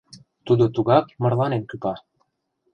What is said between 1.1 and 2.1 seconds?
мырланен кӱпа.